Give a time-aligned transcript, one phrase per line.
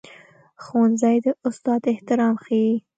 [0.63, 2.73] ښوونځی د استاد احترام ښيي